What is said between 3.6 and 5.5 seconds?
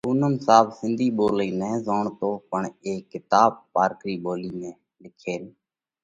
پارڪرِي ۾ لکينَ